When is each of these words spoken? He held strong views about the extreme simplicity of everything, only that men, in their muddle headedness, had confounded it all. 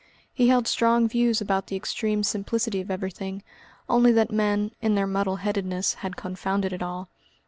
He 0.33 0.47
held 0.47 0.67
strong 0.67 1.07
views 1.07 1.41
about 1.41 1.67
the 1.67 1.75
extreme 1.75 2.23
simplicity 2.23 2.81
of 2.81 2.89
everything, 2.89 3.43
only 3.87 4.11
that 4.13 4.31
men, 4.31 4.71
in 4.81 4.95
their 4.95 5.05
muddle 5.05 5.35
headedness, 5.35 5.93
had 5.93 6.15
confounded 6.17 6.73
it 6.73 6.81
all. 6.81 7.07